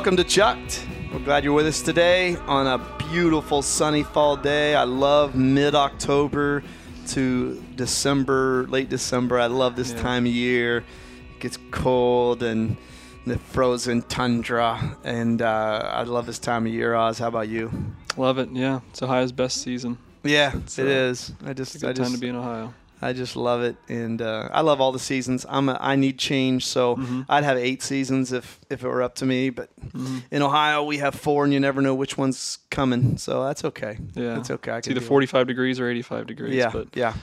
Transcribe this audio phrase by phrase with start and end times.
[0.00, 0.86] Welcome to Chucked.
[1.12, 2.78] We're glad you're with us today on a
[3.10, 4.74] beautiful sunny fall day.
[4.74, 6.62] I love mid October
[7.08, 9.38] to December, late December.
[9.38, 10.00] I love this Yeah.
[10.00, 10.78] time of year.
[10.78, 12.78] It gets cold and
[13.26, 16.94] the frozen tundra, and uh, I love this time of year.
[16.94, 17.70] Oz, how about you?
[18.16, 18.48] Love it.
[18.54, 19.98] Yeah, it's Ohio's best season.
[20.24, 21.32] Yeah, It's, it uh, is.
[21.44, 22.72] I It's just, a good I time to be in Ohio.
[23.02, 25.46] I just love it, and uh, I love all the seasons.
[25.48, 27.24] I'm, a, I need change, so Mhm.
[27.28, 29.48] I'd have eight seasons if, if it were up to me.
[29.50, 30.22] But Mhm.
[30.30, 33.96] in Ohio, we have four, and you never know which one's coming, so that's okay.
[34.14, 34.72] Yeah, That's okay.
[34.72, 36.54] I It's either deal with 45 degrees or 85 degrees.
[36.54, 37.14] Yeah, but yeah.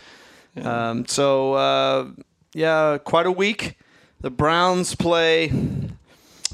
[0.55, 0.89] yeah.
[0.89, 2.05] Um, so uh,
[2.53, 3.77] yeah, quite a week.
[4.21, 5.51] The Browns play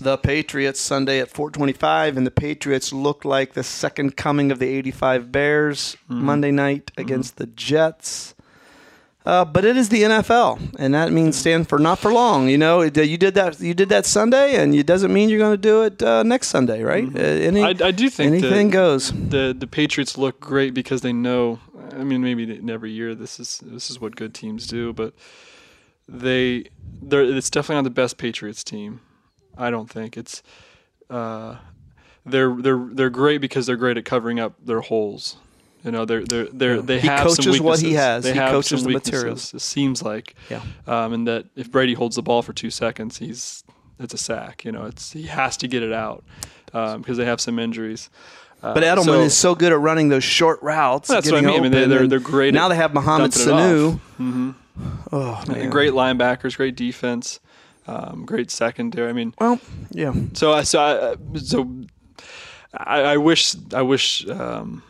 [0.01, 4.67] the Patriots Sunday at 4:25, and the Patriots look like the second coming of the
[4.67, 6.15] '85 Bears Mhm.
[6.21, 8.32] Monday night against the Jets.
[9.25, 12.49] Uh, but it is the NFL, and that means stand for not for long.
[12.49, 13.59] You know, It- you did that.
[13.61, 16.49] You did that Sunday, and it doesn't mean you're going to do it uh, next
[16.49, 17.05] Sunday, right?
[17.05, 17.15] Mhm.
[17.15, 19.11] Uh, any, I, I do think anything the, goes.
[19.13, 21.59] the the Patriots look great because they know.
[21.91, 25.13] I mean, maybe in every year this is this is what good teams do, but
[26.07, 26.65] they
[27.01, 28.99] they're it's definitely not the best Patriots team.
[29.57, 30.43] I don't think it's.
[31.09, 31.57] Uh,
[32.25, 35.37] they're they're they're great because they're great at covering up their holes.
[35.83, 38.23] You know, they're they're they're they He have coaches some what he has.
[38.23, 39.53] They He have coaches some the materials.
[39.53, 40.61] It seems like, Yeah.
[40.87, 43.63] um, and that if Brady holds the ball for two seconds, he's
[43.99, 44.63] it's a sack.
[44.65, 46.23] You know, it's he has to get it out
[46.73, 48.09] um, because they have some injuries.
[48.61, 51.09] Uh, But Edelman so- is so good at running those short routes.
[51.09, 51.59] That's what I mean.
[51.59, 52.53] I mean, They they're they're great.
[52.53, 53.93] Now they have Mohamed dumping Sanu.
[53.95, 53.99] off.
[54.19, 54.55] Mhm.
[55.11, 57.39] Oh man, Great linebackers, great defense,
[57.87, 59.09] um, great secondary.
[59.09, 59.59] I mean, Well,
[59.91, 61.69] yeah, so I so I, so
[62.75, 64.81] I, I wish I wish um,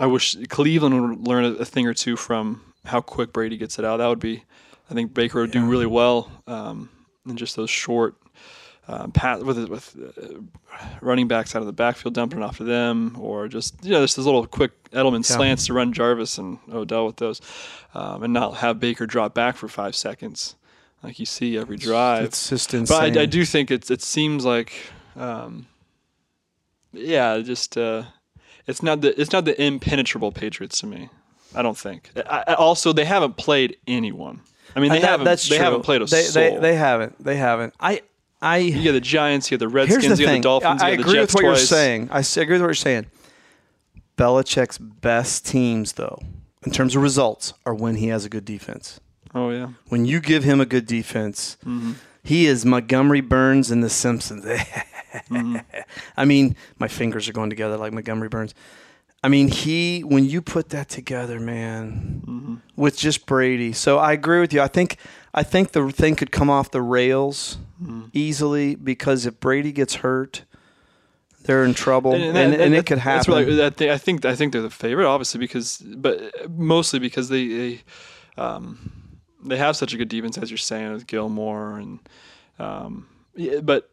[0.00, 3.78] I wish Cleveland would learn a, a thing or two from how quick Brady gets
[3.78, 3.98] it out.
[3.98, 4.42] That would be,
[4.90, 6.88] I think Baker would do really well um,
[7.28, 8.16] in just those short.
[8.88, 10.40] Um, pass with with uh,
[11.00, 14.00] running backs out of the backfield dumping it off to them, or just you know
[14.02, 15.36] just those little quick Edelman Yeah.
[15.36, 17.40] slants to run Jarvis and Odell with those,
[17.94, 20.56] um, and not have Baker drop back for five seconds
[21.04, 22.24] like you see every drive.
[22.24, 22.98] it's just insane.
[23.12, 24.72] But I, I do think it's it seems like,
[25.14, 25.66] um,
[26.92, 28.04] yeah, just uh,
[28.70, 31.10] it's not the it's not the impenetrable Patriots to me.
[31.54, 32.10] I don't think.
[32.16, 34.40] I, I, also, they haven't played anyone.
[34.76, 35.24] I mean, they that- haven't.
[35.24, 35.64] That's they true.
[35.64, 36.54] haven't played a they, soul.
[36.54, 37.22] They, they haven't.
[37.22, 37.74] They haven't.
[37.80, 38.02] I.
[38.40, 38.58] I.
[38.58, 40.86] you got the Giants, you got the Here's Redskins, the you got the Dolphins, I,
[40.86, 41.60] I you got agree the Jets with what twice.
[41.60, 42.08] you're saying.
[42.10, 43.06] I agree with what you're saying.
[44.16, 46.20] Belichick's best teams, though,
[46.64, 49.00] in terms of results, are when he has a good defense.
[49.34, 51.92] Oh yeah, When you give him a good defense, mm-hmm.
[52.22, 54.44] He is Montgomery Burns in The Simpsons.
[55.28, 55.56] Mm-hmm.
[56.16, 58.54] I mean, my fingers are going together like Montgomery Burns.
[59.24, 62.54] I mean, he when you put that together, man, Mm-hmm.
[62.76, 63.72] with just Brady.
[63.72, 64.60] So I agree with you.
[64.60, 64.98] I think
[65.34, 68.02] I think the thing could come off the rails Mm-hmm.
[68.12, 70.44] easily because if Brady gets hurt,
[71.42, 73.46] they're in trouble, and, and, it could That's happen.
[73.46, 77.48] really, that I think I think they're the favorite, obviously, because but mostly because they
[77.48, 77.80] they,
[78.36, 78.92] um,
[79.42, 81.98] they have such a good defense, as you're saying, with Gilmore and
[82.58, 83.90] um, yeah, but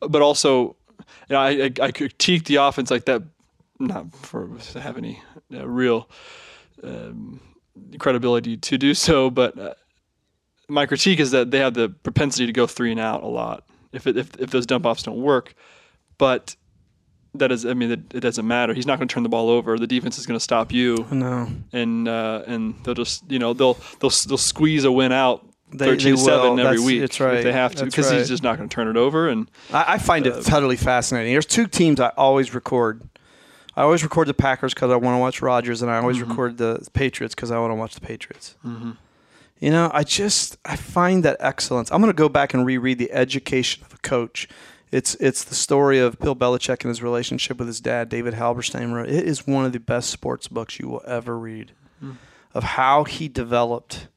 [0.00, 3.22] but also, you know, I, I I critique the offense like that,
[3.78, 5.20] not for to have any
[5.52, 6.08] uh, real
[6.82, 7.40] um,
[7.98, 9.58] credibility to do so, but.
[9.58, 9.74] Uh,
[10.70, 13.64] my critique is that they have the propensity to go three and out a lot
[13.92, 15.54] if it, if if those dump offs don't work,
[16.18, 16.56] but
[17.38, 18.74] that is I mean it, it doesn't matter.
[18.74, 19.78] He's not going to turn the ball over.
[19.78, 23.52] The defense is going to stop you, no, and uh, and they'll just you know
[23.54, 25.44] they'll they'll they'll squeeze a win out.
[25.70, 27.34] They- Thirteen they to seven every That's- week that's right.
[27.38, 28.18] if they have to That's because right.
[28.20, 29.28] he's just not going to turn it over.
[29.28, 31.32] And I, I find Uh, it totally fascinating.
[31.34, 33.02] There's two teams I always record.
[33.76, 36.30] I always record the Packers because I want to watch Rodgers, and I always Mhm.
[36.30, 38.56] record the Patriots because I want to watch the Patriots.
[38.64, 38.92] mm-hmm.
[39.60, 41.90] You know, I just I find that excellence.
[41.92, 44.48] I'm going to go back and reread the education of a coach.
[44.90, 48.92] It's it's the story of Bill Belichick and his relationship with his dad, David Halberstam
[48.92, 49.08] wrote.
[49.08, 52.12] It is one of the best sports books you will ever read Hmm.
[52.54, 54.08] of how he developed.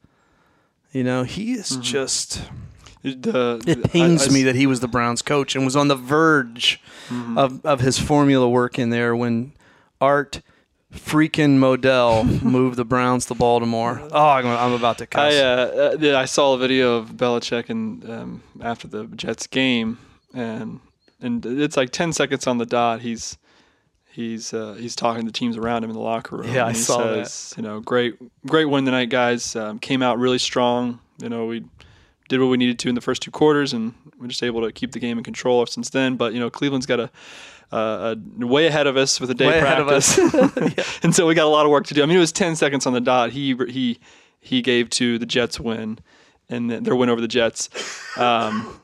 [0.92, 1.82] You know, he is Mhm.
[1.82, 2.42] just.
[3.02, 6.80] the, It pains me that he was the Browns coach and was on the verge
[7.10, 7.36] Mhm.
[7.36, 9.52] of, of his formula working there when
[10.00, 10.40] Art
[10.94, 14.00] freaking Modell moved the Browns to Baltimore.
[14.12, 15.34] Oh, I'm, I'm about to cuss.
[15.34, 19.98] I uh, uh, I saw a video of Belichick and um, after the Jets game,
[20.34, 20.80] and
[21.20, 23.00] and it's like ten seconds on the dot.
[23.00, 23.38] He's
[24.10, 26.52] he's uh, he's talking to the teams around him in the locker room.
[26.52, 27.28] Yeah, I saw that.
[27.28, 28.14] says, You know, great
[28.46, 29.56] great win tonight, guys.
[29.56, 31.00] Um, came out really strong.
[31.22, 31.64] You know, we
[32.28, 34.72] did what we needed to in the first two quarters, and we're just able to
[34.72, 36.16] keep the game in control since then.
[36.16, 37.10] But you know, Cleveland's got a
[37.72, 40.18] uh, a way ahead of us with a day Way ahead of practice,
[40.78, 41.00] us.
[41.02, 42.02] and so we got a lot of work to do.
[42.02, 43.30] I mean, it was ten seconds on the dot.
[43.30, 43.98] He he
[44.40, 45.98] he gave to the Jets win,
[46.48, 47.70] and then their win over the Jets.
[48.18, 48.80] Um,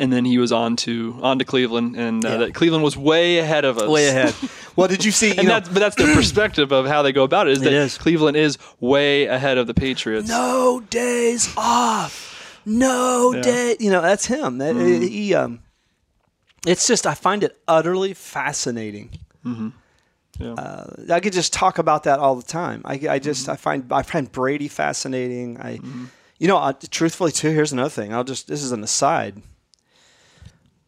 [0.00, 2.36] and then he was on to on to Cleveland, and uh, Yeah.
[2.38, 3.88] that Cleveland was way ahead of us.
[3.88, 4.34] Way ahead.
[4.76, 5.28] well, did you see?
[5.32, 7.52] You And know, that's, but that's the perspective of how they go about it.
[7.52, 7.98] Is that is.
[7.98, 10.28] Cleveland is way ahead of the Patriots?
[10.28, 12.60] no days off.
[12.64, 13.42] No Yeah.
[13.42, 13.76] day.
[13.80, 14.58] You know, that's him.
[14.58, 15.02] That, Mm-hmm.
[15.02, 15.34] He.
[15.34, 15.60] Um,
[16.66, 19.10] it's just I find it utterly fascinating.
[20.38, 20.54] Yeah.
[20.54, 22.82] Uh, I could just talk about that all the time.
[22.84, 23.50] I, I just Mm-hmm.
[23.52, 25.60] I find I find Brady fascinating.
[25.60, 25.80] I,
[26.38, 27.50] you know, I, truthfully too.
[27.50, 28.14] Here's another thing.
[28.14, 29.42] I'll just this is an aside.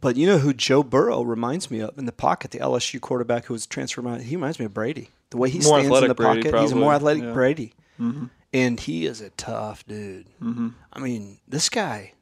[0.05, 3.47] But you know who Joe Burrow reminds me of in the pocket, the LSU quarterback
[3.47, 4.07] who was transferred.
[4.07, 5.09] out- He reminds me of Brady.
[5.31, 7.33] The way he More stands in the Brady, pocket, he's a more athletic Yeah.
[7.33, 8.27] Brady, mm-hmm.
[8.53, 10.27] and he is a tough dude.
[10.43, 10.69] Mm-hmm.
[10.93, 12.13] I mean, this guy.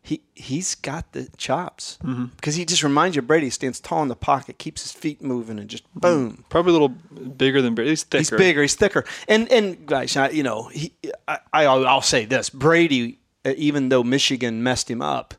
[0.00, 2.24] He he's got the chops mm-hmm.
[2.36, 3.46] because he just reminds you of Brady.
[3.46, 6.46] He stands tall in the pocket, keeps his feet moving, and just boom.
[6.48, 7.90] Probably a little bigger than Brady.
[7.90, 8.18] He's thicker.
[8.18, 8.62] He's bigger.
[8.62, 9.04] He's thicker.
[9.28, 10.94] And and guys, I, you know, he,
[11.28, 15.34] I, I I'll say this: Brady, even though Michigan messed him up,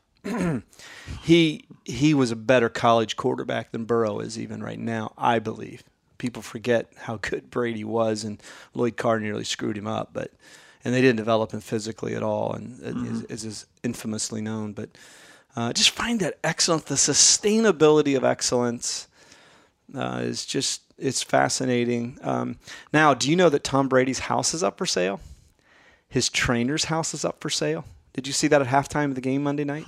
[1.22, 5.12] he he was a better college quarterback than Burrow is even right now.
[5.18, 5.84] I believe
[6.18, 8.42] people forget how good Brady was, and
[8.72, 10.32] Lloyd Carr nearly screwed him up, but.
[10.86, 14.74] And they didn't develop him physically at all, and uh, as is infamously known.
[14.74, 14.90] But
[15.56, 19.08] uh, just find that excellence, the sustainability of excellence
[19.96, 22.18] uh, is just it's fascinating.
[22.22, 22.58] Um,
[22.92, 25.20] now, do you know that Tom Brady's house is up for sale?
[26.08, 27.84] His trainer's house is up for sale.
[28.12, 29.84] Did you see that at halftime of the game Monday night?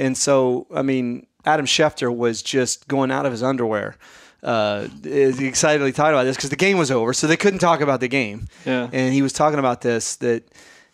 [0.00, 3.96] And so, I mean, Adam Schefter was just going out of his underwear,
[4.42, 8.00] uh, excitedly talking about this because the game was over, so they couldn't talk about
[8.00, 8.48] the game.
[8.64, 8.88] Yeah.
[8.92, 10.44] And he was talking about this that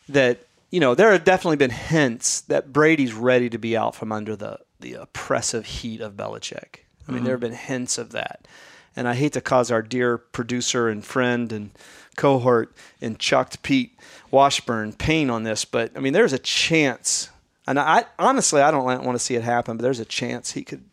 [0.09, 4.11] that you know there have definitely been hints that Brady's ready to be out from
[4.11, 6.81] under the the oppressive heat of Belichick.
[7.09, 8.49] I mean, there have been hints of that.
[8.97, 11.71] And I hate to cause our dear producer and friend and
[12.17, 13.97] cohort and chucked Pete
[14.31, 17.29] Washburn pain on this, but I mean, there's a chance.
[17.67, 20.63] And I honestly, I don't want to see it happen, but there's a chance he
[20.63, 20.85] could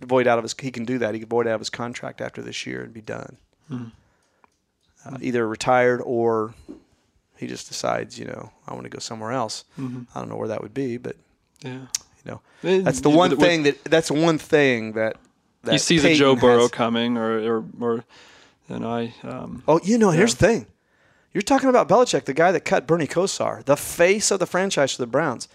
[0.00, 0.54] void out of his.
[0.60, 1.14] He can do that.
[1.14, 3.36] He could void out of his contract after this year and be done.
[3.70, 6.54] Uh, either retired or
[7.36, 9.64] he just decides, you know, I want to go somewhere else.
[9.78, 11.16] I don't know where that would be, but
[11.62, 11.86] Yeah.
[12.24, 12.40] you know,
[12.82, 15.16] that's the one thing that that's one thing that,
[15.62, 18.04] that he sees a Joe Burrow has- coming, or or or
[18.68, 20.66] know, I um, Oh, you know, here's the thing.
[21.32, 24.92] You're talking about Belichick, the guy that cut Bernie Kosar, the face of the franchise
[24.92, 25.46] for the Browns.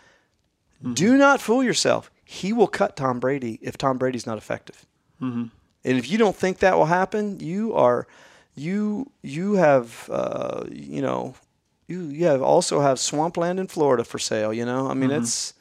[0.84, 1.18] Do mm-hmm.
[1.18, 2.12] not fool yourself.
[2.26, 4.86] He will cut Tom Brady if Tom Brady's not effective.
[5.22, 5.46] Mm-hmm.
[5.86, 8.08] And if you don't think that will happen, you are
[8.56, 11.36] you you have uh, you know
[11.88, 14.54] you you have also have swampland in Florida for sale.
[14.54, 15.24] You know, I mean mm-hmm.
[15.24, 15.54] it's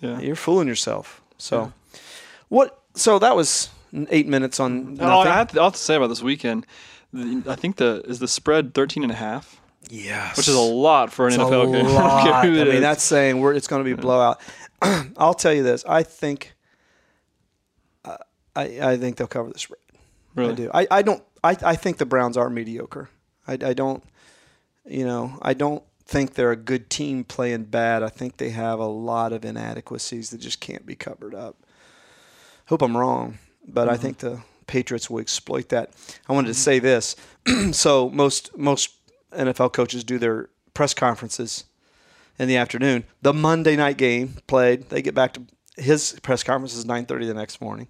[0.00, 0.20] yeah.
[0.20, 1.22] you're fooling yourself.
[1.38, 1.72] So
[2.48, 2.82] what?
[2.94, 3.70] So that was
[4.10, 4.98] eight minutes on.
[5.00, 5.20] Oh.
[5.20, 6.66] I have, to, I have to say about this weekend.
[7.14, 11.12] I think the is the spread 13 and a half, yes, which is a lot
[11.12, 11.86] for an It's NFL game.
[11.86, 12.24] I don't lot.
[12.24, 12.80] care I mean, is.
[12.80, 14.40] that's saying we're, it's going to be blowout.
[15.16, 15.84] I'll tell you this.
[15.86, 16.54] I think.
[18.04, 18.16] Uh,
[18.56, 19.80] I I think they'll cover the spread.
[20.34, 20.52] really.
[20.52, 20.70] I do.
[20.74, 21.22] I, I don't.
[21.42, 23.10] I, I think the Browns are mediocre.
[23.46, 24.02] I, I don't.
[24.86, 28.02] You know, I don't think they're a good team playing bad.
[28.02, 31.56] I think they have a lot of inadequacies that just can't be covered up.
[32.66, 35.92] Hope I'm wrong, but I think the Patriots will exploit that.
[36.28, 37.16] I wanted to say this.
[37.72, 38.90] so most most
[39.34, 41.64] NFL coaches do their press conferences
[42.38, 43.04] in the afternoon.
[43.22, 44.90] The Monday night game played.
[44.90, 45.42] They get back to
[45.76, 47.88] his press conference is 9:30 the next morning.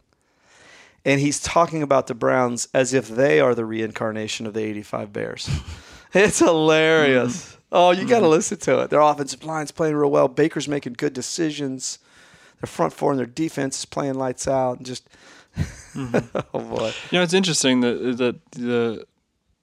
[1.05, 5.13] And he's talking about the Browns as if they are the reincarnation of the 85
[5.13, 5.51] Bears.
[6.15, 7.45] it's hilarious.
[7.45, 7.61] Mm-hmm.
[7.73, 8.31] Oh, you got to mm-hmm.
[8.31, 8.91] listen to it.
[8.91, 10.29] Their offensive line's playing real well.
[10.29, 11.99] Baker's making good decisions.
[12.61, 14.79] Their front four and their defense is playing lights out.
[14.79, 15.07] And just,
[15.57, 16.39] mm-hmm.
[16.55, 16.93] oh boy.
[17.11, 19.07] You know, it's interesting that that the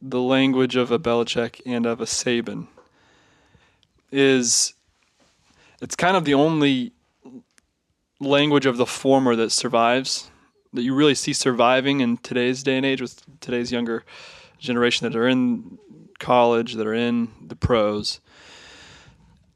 [0.01, 2.67] the language of a Belichick and of a Saban
[4.12, 4.74] is
[5.81, 6.91] it's kind of the only
[8.20, 10.29] language of the former that survives
[10.74, 14.03] that you really see surviving in today's day and age with today's younger
[14.60, 15.77] generation that are in
[16.20, 18.22] college that are in the pros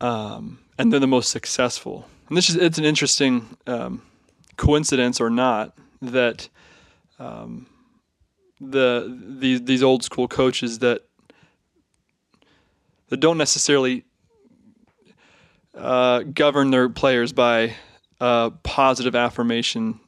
[0.01, 2.07] um, and they're the most successful.
[2.27, 4.01] And this is it's an interesting um,
[4.57, 6.49] coincidence or not that
[7.19, 7.67] um,
[8.61, 11.01] the these these old school coaches that
[13.09, 14.03] that don't necessarily
[15.75, 17.75] uh, govern their players by
[18.19, 19.99] uh, positive affirmation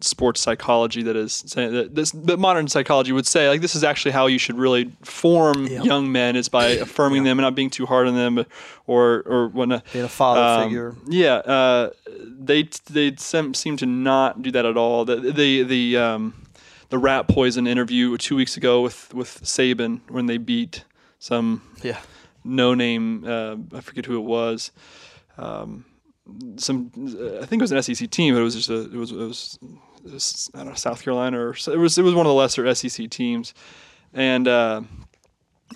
[0.00, 3.82] sports psychology that is saying that this that modern psychology would say like this is
[3.82, 5.84] actually how you should really form Yep.
[5.84, 8.46] young men is by affirming them and not being too hard on them
[8.86, 10.94] or or whatnot Being a father um, figure.
[11.08, 11.90] Yeah, uh,
[12.38, 15.04] they they seem to not do that at all.
[15.04, 16.34] The the the um,
[16.90, 20.84] the rat poison interview two weeks ago with with Saban when they beat
[21.18, 21.98] some Yeah.
[22.44, 24.70] no name uh, I forget who it was.
[25.36, 25.84] Um,
[26.56, 26.90] some.
[27.42, 28.80] I think it was an SEC team, but it was just a.
[28.82, 29.12] It was.
[29.12, 29.58] It was.
[30.04, 31.96] It was I don't know South Carolina or it was.
[31.98, 33.54] It was one of the lesser SEC teams,
[34.12, 34.46] and.
[34.48, 34.82] Uh,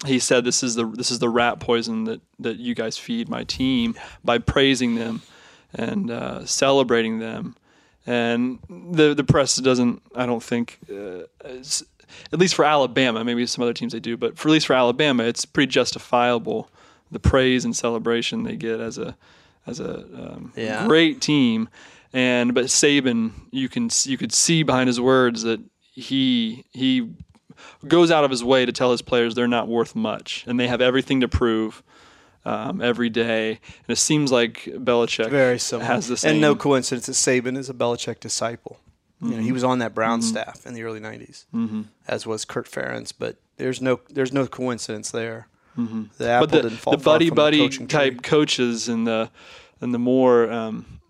[0.07, 3.29] he said this is the this is the rat poison that that you guys feed
[3.29, 5.21] my team by praising them
[5.75, 7.55] and uh, celebrating them
[8.07, 13.63] and the the press doesn't I don't think uh, at least for Alabama maybe some
[13.63, 16.69] other teams they do but for at least for Alabama it's pretty justifiable
[17.11, 19.17] the praise and celebration they get as a
[19.67, 20.87] as a um, Yeah.
[20.87, 21.69] great team
[22.13, 25.61] and but Saban you can you could see behind his words that
[25.93, 27.09] he he
[27.87, 30.67] goes out of his way to tell his players they're not worth much and they
[30.67, 31.83] have everything to prove
[32.45, 33.51] um, every day.
[33.51, 35.87] And it seems like Belichick Very similar.
[35.87, 36.33] has the same.
[36.33, 38.79] And no coincidence that Saban is a Belichick disciple.
[39.21, 41.83] You know, he was on that Brown staff in the early '90s, mm-hmm.
[42.09, 43.13] as was Kirk Ferentz.
[43.17, 45.47] But there's no there's no coincidence there.
[45.79, 46.05] Mm-hmm.
[46.19, 48.21] The apple but the, didn't fall the far buddy from buddy the type tree.
[48.23, 49.31] coaches and the
[49.81, 51.01] and the more um,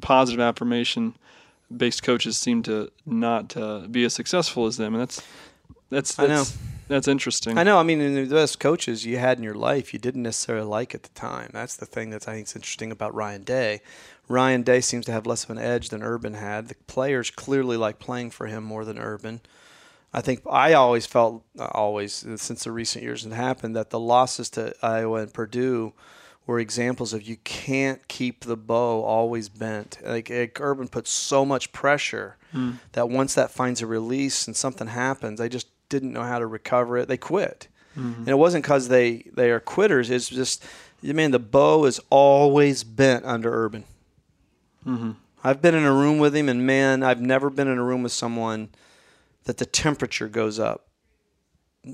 [0.00, 1.14] positive affirmation
[1.74, 5.20] based coaches seem to not uh, be as successful as them, and that's
[5.90, 6.44] that's I know.
[6.88, 7.58] That's, interesting.
[7.58, 7.78] I know.
[7.78, 10.94] I mean, in the best coaches you had in your life, you didn't necessarily like
[10.94, 11.50] at the time.
[11.52, 13.80] That's the thing that I think is interesting about Ryan Day.
[14.28, 16.68] Ryan Day seems to have less of an edge than Urban had.
[16.68, 19.40] The players clearly like playing for him more than Urban.
[20.12, 23.90] I think I always felt, uh, always uh, since the recent years it happened, that
[23.90, 25.92] the losses to Iowa and Purdue
[26.46, 29.98] were examples of you can't keep the bow always bent.
[30.04, 32.36] Like, like Urban puts so much pressure
[32.92, 36.46] that once that finds a release and something happens, they just didn't know how to
[36.46, 37.08] recover it.
[37.08, 38.20] They quit, mm-hmm.
[38.20, 40.10] and it wasn't because they they are quitters.
[40.10, 40.64] It's just,
[41.06, 43.84] I mean, the bow is always bent under Urban.
[44.86, 45.12] Mm-hmm.
[45.44, 48.02] I've been in a room with him, and man, I've never been in a room
[48.02, 48.70] with someone
[49.44, 50.88] that the temperature goes up.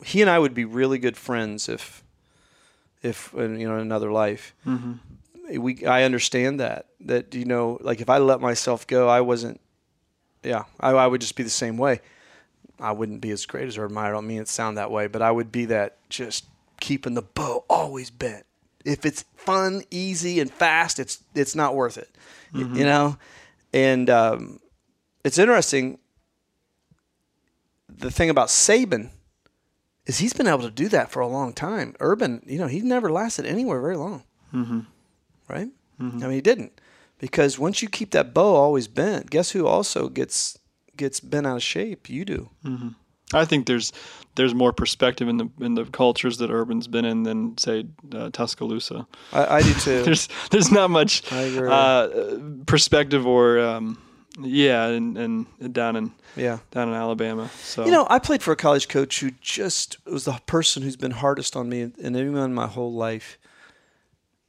[0.05, 2.03] He and I would be really good friends if,
[3.03, 4.55] if you know, in another life.
[4.67, 5.61] Mm-hmm.
[5.61, 6.87] We, I understand that.
[7.01, 9.61] That you know, like if I let myself go, I wasn't.
[10.43, 12.01] Yeah, I, I would just be the same way.
[12.83, 14.09] I wouldn't be as great as Urban Meyer.
[14.09, 16.47] I don't mean it sound that way, but I would be that just
[16.81, 18.45] keeping the bow always bent.
[18.85, 22.11] If it's fun, easy, and fast, it's it's not worth it.
[22.53, 23.17] Y- You know,
[23.73, 24.61] and um,
[25.25, 25.99] it's interesting.
[27.89, 29.11] The thing about Saban
[30.07, 31.95] is he's been able to do that for a long time.
[32.01, 34.81] Urban, you know, he never lasted anywhere very long, mm-hmm.
[35.49, 35.69] right?
[36.01, 36.73] I mean, he didn't
[37.21, 40.59] because once you keep that bow always bent, guess who also gets
[40.97, 42.09] gets bent out of shape?
[42.09, 42.51] You do.
[43.35, 43.93] I think there's
[44.35, 48.31] there's more perspective in the in the cultures that Urban's been in than say uh,
[48.31, 49.07] Tuscaloosa.
[49.33, 50.03] I, I do too.
[50.05, 52.09] There's there's not much uh,
[52.67, 53.99] perspective or um,
[54.41, 56.59] yeah, and, and down in yeah.
[56.71, 57.51] down in Alabama.
[57.61, 60.97] So You know, I played for a college coach who just was the person who's
[60.97, 63.39] been hardest on me and anyone my whole life.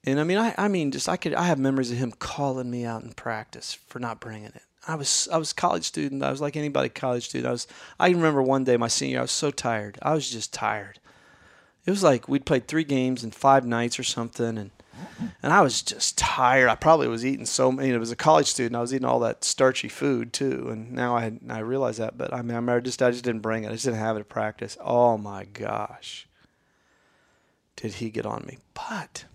[0.06, 2.70] And I mean, I, I mean, just I could I have memories of him calling
[2.70, 4.64] me out in practice for not bringing it.
[4.88, 6.24] I was I was college student.
[6.24, 7.48] I was like anybody college student.
[7.48, 7.68] I was
[8.00, 9.20] I remember one day my senior.
[9.20, 9.98] I was so tired.
[10.02, 11.00] I was just tired.
[11.86, 14.72] It was like we'd played three games in five nights or something, and
[15.42, 16.70] and I was just tired.
[16.70, 17.90] I probably was eating so many.
[17.90, 20.92] You know, as a college student, I was eating all that starchy food too, and
[20.92, 22.18] now I I realize that.
[22.18, 23.70] But I mean, I remember just I just didn't bring it.
[23.70, 24.78] I just didn't have it at practice.
[24.82, 26.28] Oh my gosh,
[27.75, 28.58] did he get on me?
[28.74, 29.25] But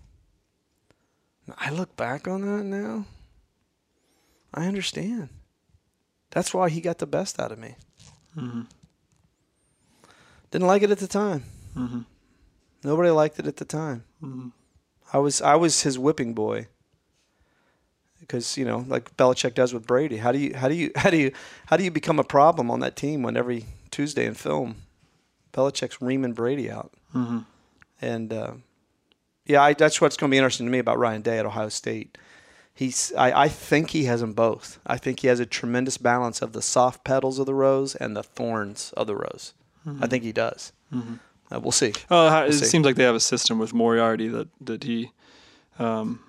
[1.57, 3.05] I look back on that now.
[4.53, 5.29] I understand.
[6.31, 7.75] That's why he got the best out of me.
[10.51, 11.43] Didn't like it at the time.
[12.83, 14.03] Nobody liked it at the time.
[15.13, 16.67] I was I was his whipping boy.
[18.19, 20.17] Because you know, like Belichick does with Brady.
[20.17, 21.31] How do you how do you how do you
[21.67, 24.75] how do you become a problem on that team when every Tuesday in film,
[25.53, 26.93] Belichick's reaming Brady out?
[27.15, 27.39] Mm-hmm.
[28.01, 28.51] And uh,
[29.45, 31.69] yeah, I, that's what's going to be interesting to me about Ryan Day at Ohio
[31.69, 32.17] State.
[32.79, 34.79] He's I, I think he has them both.
[34.87, 38.15] I think he has a tremendous balance of the soft petals of the rose and
[38.15, 39.53] the thorns of the rose.
[39.99, 40.71] I think he does.
[40.93, 41.91] Uh, we'll see.
[42.09, 42.63] Oh, how- it see.
[42.63, 45.11] seems like they have a system with Marotti that that he,
[45.77, 46.19] um,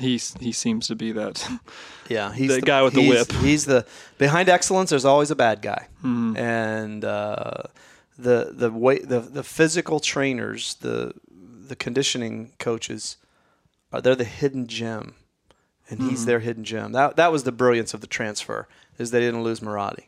[0.00, 1.48] he he seems to be that.
[2.08, 3.30] Yeah, he's The guy with the whip.
[3.30, 3.86] He's the
[4.18, 4.90] behind excellence.
[4.90, 7.62] There's always a bad guy, and uh,
[8.18, 11.12] the the way the the physical trainers, the
[11.68, 13.16] the conditioning coaches,
[13.92, 15.14] are they're the hidden gem,
[15.90, 16.92] and he's their hidden gem.
[16.92, 18.68] That that was the brilliance of the transfer
[18.98, 20.04] is they didn't lose Marotti.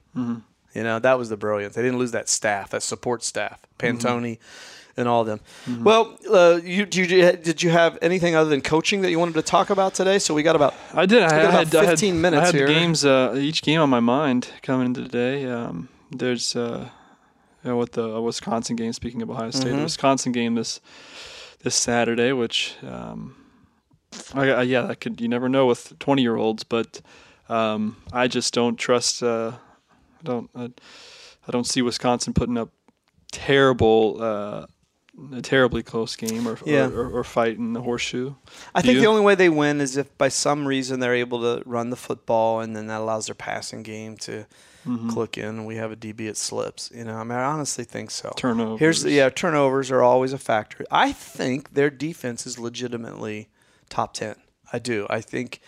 [0.74, 1.74] You know that was the brilliance.
[1.74, 4.38] They didn't lose that staff, that support staff, Pantone.
[4.94, 5.40] And all of them.
[5.82, 9.32] Well, uh, you, did you did you have anything other than coaching that you wanted
[9.36, 10.18] to talk about today?
[10.18, 11.22] So we got about I did.
[11.22, 12.66] I, got I about had, I had 15 minutes I had here.
[12.66, 13.02] games.
[13.02, 15.46] Uh, each game on my mind coming into today.
[15.46, 16.90] Um, there's uh,
[17.64, 18.92] you know, with the Wisconsin game.
[18.92, 19.76] Speaking of Ohio State, Mm-hmm.
[19.78, 20.78] the Wisconsin game this
[21.62, 23.34] this Saturday, which um,
[24.34, 27.00] I, I, yeah, that could you never know with twenty year olds, but
[27.48, 29.22] um, I just don't trust.
[29.22, 29.52] Uh,
[29.90, 30.50] I don't.
[30.54, 30.64] I,
[31.46, 32.70] I don't see Wisconsin putting up
[33.30, 34.18] terrible.
[34.20, 34.66] Uh,
[35.36, 36.86] a terribly close game or, Yeah.
[36.86, 38.32] or, or, or fight in the horseshoe.
[38.74, 39.00] I think You?
[39.02, 41.96] the only way they win is if by some reason they're able to run the
[41.96, 44.46] football, and then that allows their passing game to
[44.84, 45.10] Mm-hmm.
[45.10, 46.90] click in, and we have a DB it slips.
[46.92, 48.32] You know, I mean, I honestly think so.
[48.36, 48.80] Turnovers.
[48.80, 50.84] Here's the, yeah, turnovers are always a factor.
[50.90, 53.48] I think their defense is legitimately
[53.92, 54.36] top ten.
[54.72, 55.06] I do.
[55.10, 55.60] I think,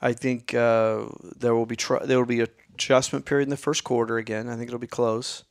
[0.00, 3.56] I think uh, there will be tr- there will be a adjustment period in the
[3.56, 4.48] first quarter again.
[4.48, 5.44] I think it'll be close.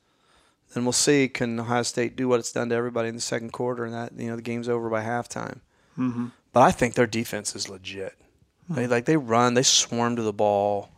[0.74, 3.52] Then we'll see can Ohio State do what it's done to everybody in the second
[3.52, 5.60] quarter, and that you know the game's over by halftime.
[5.98, 6.28] Mm-hmm.
[6.52, 8.16] But I think their defense is legit.
[8.70, 10.90] They like they run, they swarm to the ball.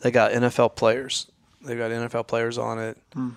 [0.00, 1.30] They got NFL players.
[1.62, 2.98] They've got NFL players on it.
[3.12, 3.30] Hmm.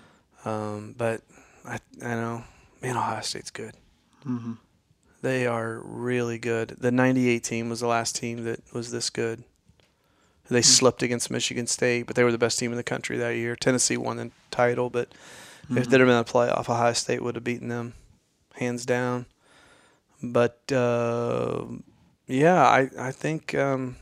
[0.46, 1.22] Um, but
[1.66, 2.44] I I know,
[2.82, 3.76] man, Ohio State's good.
[4.26, 4.54] Mm-hmm.
[5.22, 6.76] They are really good.
[6.80, 9.44] The '98 team was the last team that was this good.
[10.50, 13.36] They slipped against Michigan State, but they were the best team in the country that
[13.36, 13.56] year.
[13.58, 15.10] Tennessee won the title, but
[15.70, 17.94] if they'd have been in the playoff, Ohio State would have beaten them,
[18.54, 19.26] hands down.
[20.24, 21.66] But uh,
[22.28, 23.98] yeah, I I think um,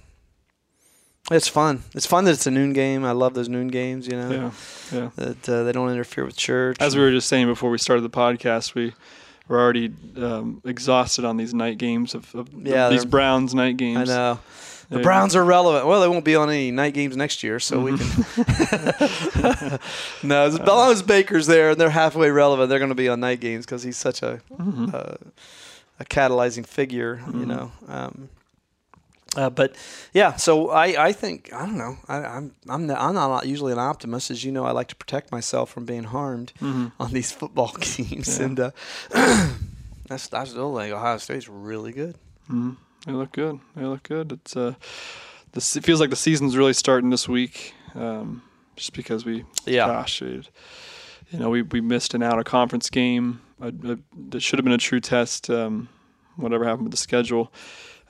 [1.32, 1.84] it's fun.
[1.96, 3.04] It's fun that it's a noon game.
[3.04, 4.06] I love those noon games.
[4.08, 4.52] You know Yeah,
[5.00, 5.10] yeah.
[5.16, 6.78] that uh, they don't interfere with church.
[6.80, 8.94] As we were just saying before we started the podcast, we
[9.48, 14.10] were already um, exhausted on these night games of, of Yeah, these Browns night games.
[14.10, 14.40] I know.
[14.90, 15.88] The Browns are relevant.
[15.88, 18.08] Well, they won't be on any night games next year, so we can.
[20.24, 23.20] no, as long as Baker's there and they're halfway relevant, they're going to be on
[23.20, 24.94] night games because he's such a Mhm.
[24.94, 25.16] uh,
[26.00, 27.48] a catalyzing figure, you Mhm.
[27.48, 27.72] know.
[27.88, 28.30] Um,
[29.36, 29.76] uh, but
[30.14, 31.98] yeah, so I, I think I don't know.
[32.08, 34.66] I, I'm I'm the, I'm not usually an optimist, as you know.
[34.66, 36.92] I like to protect myself from being harmed Mhm.
[37.00, 38.46] on these football games, Yeah.
[38.46, 38.72] and uh,
[40.08, 42.16] that's I still think Ohio State's really good.
[42.50, 42.78] Mhm.
[43.06, 43.60] They look good.
[43.76, 44.32] They look good.
[44.32, 44.74] It's uh,
[45.52, 47.74] this it feels like the season's really starting this week.
[47.96, 48.42] Um,
[48.76, 49.88] just because we, Yeah.
[49.88, 50.50] gosh, it,
[51.32, 53.42] you know, we we missed an out of conference game.
[53.60, 55.50] That should have been a true test.
[55.50, 55.88] Um,
[56.36, 57.52] whatever happened with the schedule.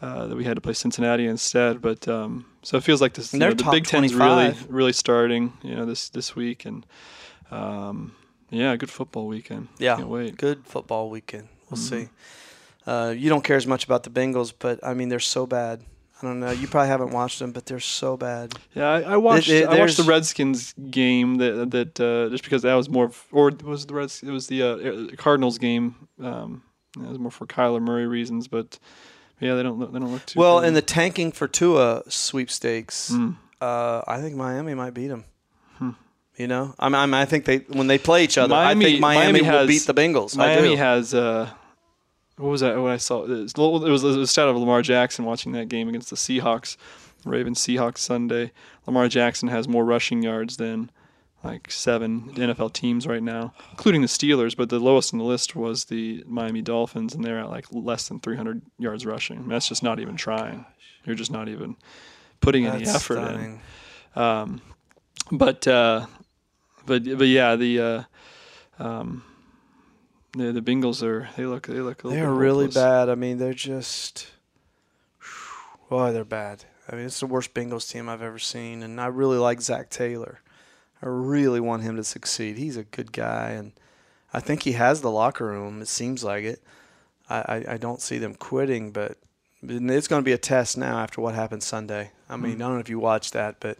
[0.01, 3.33] Uh, that we had to play Cincinnati instead, but um, so it feels like this.
[3.33, 4.67] You know, the Big Ten's really 25.
[4.69, 5.53] really starting.
[5.63, 6.85] You know this this week and
[7.49, 8.13] um,
[8.49, 9.69] yeah, good football weekend.
[9.79, 9.95] Yeah.
[9.95, 10.37] can't wait.
[10.37, 11.47] Good football weekend.
[11.69, 11.89] We'll Mhm.
[11.89, 12.09] see.
[12.85, 15.81] Uh, you don't care as much about the Bengals, but I mean they're so bad.
[16.21, 16.51] I don't know.
[16.51, 18.53] You probably haven't watched them, but they're so bad.
[18.73, 19.49] Yeah, I, I watched.
[19.49, 23.25] it- I watched the Redskins game that that uh, just because that was more, of,
[23.31, 24.21] or it was the Reds?
[24.23, 25.95] It was the uh, Cardinals game.
[26.21, 26.63] Um,
[26.97, 28.77] it was more for Kyler Murray reasons, but
[29.39, 33.11] yeah, they don't look, they don't look too Well, in the tanking for Tua sweepstakes,
[33.13, 33.35] Mm.
[33.61, 35.23] uh, I think Miami might beat them.
[35.77, 35.91] Hmm.
[36.37, 38.99] You know, I mean, I think they when they play each other, Miami- I think
[39.01, 40.35] Miami, Miami will has- beat the Bengals.
[40.37, 41.13] Miami has.
[41.13, 41.49] Uh,
[42.37, 42.77] what was that?
[42.81, 43.23] What I saw?
[43.23, 46.75] It was, it was a stat of Lamar Jackson watching that game against the Seahawks,
[47.23, 48.51] Ravens Seahawks Sunday.
[48.85, 50.91] Lamar Jackson has more rushing yards than
[51.45, 54.55] like seven NFL teams right now, including the Steelers.
[54.57, 58.07] But the lowest on the list was the Miami Dolphins, and they're at like less
[58.07, 59.47] than 300 yards rushing.
[59.47, 60.65] That's just not even trying.
[61.05, 61.75] You're just not even
[62.41, 63.59] putting any That's effort in.
[64.15, 64.61] Um,
[65.31, 66.07] but uh,
[66.85, 68.03] but but yeah, the uh,
[68.83, 69.23] um,
[70.35, 72.75] the the Bengals are they look they look a They're bit really hopeless.
[72.75, 73.09] bad.
[73.09, 74.27] I mean, they're just.
[75.89, 76.65] Boy, they're bad.
[76.89, 79.89] I mean, it's the worst Bengals team I've ever seen, and I really like Zac
[79.89, 80.39] Taylor.
[81.01, 82.57] I really want him to succeed.
[82.57, 83.73] He's a good guy, and
[84.33, 85.81] I think he has the locker room.
[85.81, 86.61] It seems like it.
[87.29, 89.17] I, I, I don't see them quitting, but
[89.63, 92.11] it's going to be a test now after what happened Sunday.
[92.29, 92.55] I mean, Mm.
[92.55, 93.77] I don't know if you watched that, but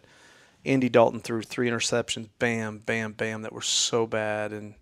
[0.64, 4.74] Andy Dalton threw three interceptions, bam, bam, bam, that were so bad, and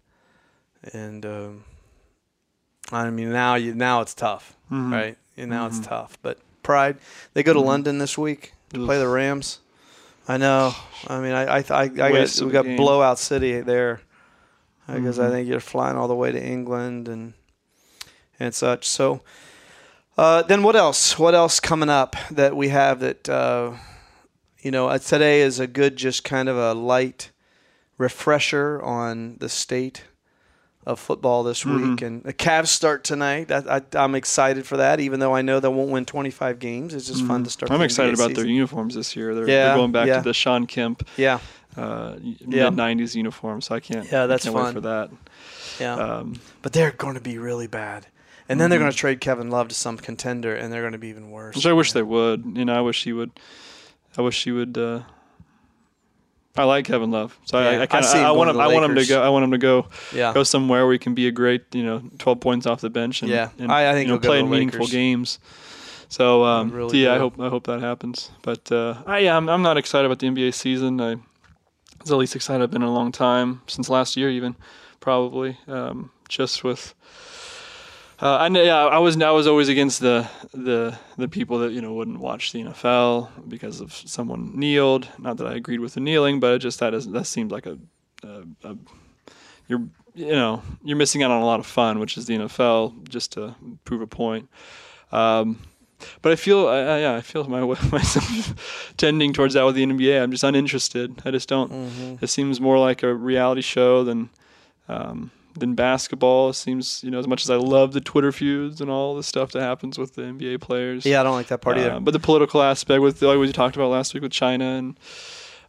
[0.92, 1.64] and um,
[2.92, 4.92] I mean now you now it's tough, Mhm.
[4.92, 5.18] right?
[5.36, 5.78] And now Mhm.
[5.78, 6.18] it's tough.
[6.22, 6.96] But Pride,
[7.34, 7.64] they go to Mhm.
[7.66, 9.58] London this week to play the Rams.
[10.26, 10.74] I know.
[11.06, 12.76] I mean, I I I, I of we got game.
[12.76, 14.00] blowout city there
[14.86, 15.30] because I Mhm.
[15.32, 17.34] think you're flying all the way to England and
[18.38, 18.88] and such.
[18.88, 19.20] So.
[20.16, 21.18] Uh, then what else?
[21.18, 23.72] What else coming up that we have that uh,
[24.60, 27.32] you know uh, today is a good just kind of a light
[27.98, 30.04] refresher on the state
[30.86, 31.90] of football this Mhm.
[31.90, 33.50] week and the Cavs start tonight.
[33.50, 36.92] I, I, I'm excited for that, even though I know they won't win 25 games.
[36.94, 37.44] It's just fun Mhm.
[37.44, 37.72] to start.
[37.72, 39.34] I'm excited about their uniforms this year.
[39.34, 40.16] They're, Yeah, they're going back yeah.
[40.18, 41.38] to the Shawn Kemp Yeah,
[41.76, 42.68] uh, Yeah.
[42.70, 44.10] mid '90s uniform, so I can't.
[44.12, 44.64] Yeah, that's can't fun.
[44.66, 45.10] Wait for that.
[45.80, 45.94] yeah.
[45.94, 48.06] Um, but they're going to be really bad,
[48.48, 48.82] and then they're Mhm.
[48.82, 51.56] going to trade Kevin Love to some contender, and they're going to be even worse.
[51.56, 52.44] which I wish they would.
[52.54, 53.30] You know, I wish he would.
[54.18, 54.76] I wish he would.
[54.76, 55.00] Uh,
[56.56, 58.56] I like Kevin Love, so Yeah, I, I, kinda, see I, I want him.
[58.56, 59.20] to I want him to go.
[59.22, 61.82] I want him to go Yeah, go somewhere where he can be a great, you
[61.82, 64.38] know, 12 points off the bench and, Yeah, and I- I think you know, play
[64.38, 64.92] in meaningful Lakers.
[64.92, 65.38] games.
[66.08, 68.30] So um, Really yeah, I hope I hope that happens.
[68.42, 71.00] But uh, I yeah, I'm, I'm not excited about the NBA season.
[71.00, 71.16] I
[72.00, 74.54] it's the least excited I've been in a long time since last year, even
[75.00, 75.56] probably.
[75.66, 76.94] Um, just with.
[78.20, 81.80] Uh, I yeah, I was I was always against the the the people that you
[81.80, 85.08] know wouldn't watch the NFL because of someone kneeled.
[85.18, 87.66] Not that I agreed with the kneeling, but it just that is that seemed like
[87.66, 87.78] a,
[88.22, 88.76] a, a
[89.66, 93.08] you're you know you're missing out on a lot of fun, which is the NFL,
[93.08, 94.48] just to prove a point.
[95.10, 95.58] Um,
[96.22, 97.60] but I feel, yeah, I feel my
[97.92, 100.22] myself tending towards that with the NBA.
[100.22, 101.22] I'm just uninterested.
[101.24, 101.72] I just don't.
[101.72, 102.24] Mm-hmm.
[102.24, 104.30] It seems more like a reality show than
[104.88, 106.50] um, than basketball.
[106.50, 109.22] It seems, you know, as much as I love the Twitter feuds and all the
[109.22, 111.06] stuff that happens with the NBA players.
[111.06, 112.00] Yeah, I don't like that part Uh, either.
[112.00, 114.98] but the political aspect with like we talked about last week with China and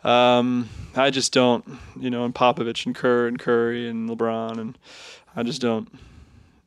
[0.04, 1.66] um, I just don't,
[2.00, 4.78] you know, and Popovich and Kerr and Curry and LeBron and
[5.36, 5.90] I just don't.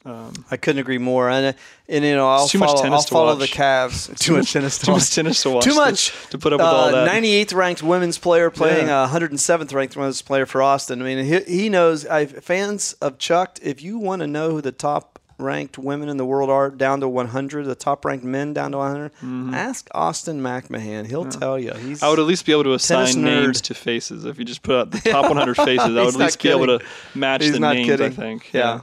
[0.04, 1.28] Um, I couldn't agree more.
[1.28, 1.58] And, uh,
[1.88, 3.50] and you know, I'll too much follow, tennis I'll to follow watch.
[3.50, 4.18] the Cavs.
[4.20, 5.00] Too much tennis to too watch.
[5.00, 5.64] much tennis to watch.
[5.64, 6.12] Too much.
[6.30, 7.22] to, put up with all Uh, that.
[7.22, 9.02] 98th ranked women's player playing Yeah.
[9.02, 11.02] uh, 107th ranked women's player for Austin.
[11.02, 12.06] I mean, he, he knows.
[12.06, 16.16] I, fans of Chuck, if you want to know who the top ranked women in
[16.16, 19.12] the world are, down to 100, the top ranked men down to 100,
[19.54, 21.06] ask Austin McMahon.
[21.06, 21.72] He'll tell you.
[21.74, 22.04] He's Mm-hmm.
[22.04, 24.24] I would at least be able to assign names to faces.
[24.24, 26.66] If you just put out the top 100 faces, I would at least be able
[26.78, 26.80] to
[27.14, 27.88] match He's the names.
[27.88, 28.12] I kidding.
[28.12, 28.52] think.
[28.52, 28.80] Yeah.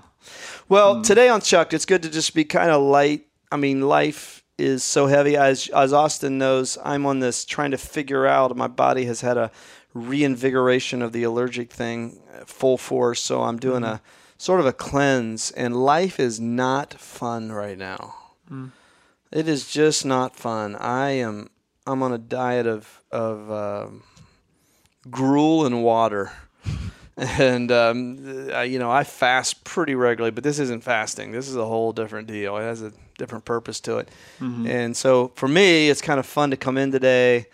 [0.67, 1.03] Well, Mm.
[1.03, 3.27] today on Chuck, it's good to just be kind of light.
[3.51, 5.37] I mean, life is so heavy.
[5.37, 8.55] As as Austin knows, I'm on this trying to figure out.
[8.55, 9.51] My body has had a
[9.93, 13.93] reinvigoration of the allergic thing uh, full force, so I'm doing Mm-hmm.
[13.95, 14.01] a
[14.37, 15.51] sort of a cleanse.
[15.51, 18.15] And life is not fun right now.
[18.51, 18.71] Mm.
[19.31, 20.75] It is just not fun.
[20.75, 21.49] I am.
[21.85, 24.03] I'm on a diet of of um,
[25.11, 26.31] gruel and water
[27.39, 31.31] and um, I, you know I fast pretty regularly, but this isn't fasting.
[31.31, 32.57] This is a whole different deal.
[32.57, 34.09] It has a different purpose to it,
[34.67, 37.47] and so for me, it's kind of fun to come in today,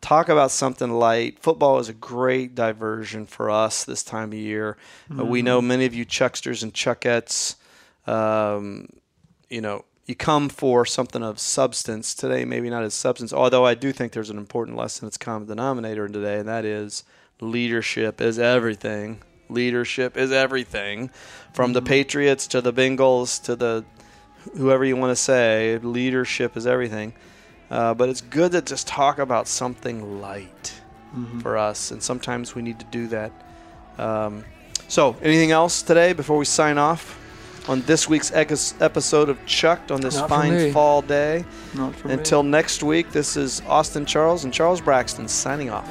[0.00, 1.40] talk about something light.
[1.40, 4.76] Football is a great diversion for us this time of year.
[5.18, 7.56] Uh, we know many of you Chucksters and Chuckettes,
[8.06, 8.88] um,
[9.50, 9.84] you know.
[10.06, 13.30] You come for something of substance today, maybe not as substance.
[13.30, 16.64] Although I do think there's an important lesson, it's common denominator in today, and that
[16.64, 17.04] is
[17.40, 19.22] leadership is everything.
[19.48, 21.10] Leadership is everything.
[21.52, 23.84] From the Patriots to the Bengals to the
[24.56, 27.12] whoever you want to say, leadership is everything.
[27.70, 30.74] Uh, but it's good to just talk about something light
[31.40, 33.32] for us, and sometimes we need to do that.
[33.96, 34.44] Um,
[34.88, 37.18] so, anything else today before we sign off
[37.68, 41.44] on this week's episode of Chucked on this Not fine fall day?
[41.74, 42.14] Not for me.
[42.14, 45.88] Until next week, this is Austin Charles and Charles Braxton signing off.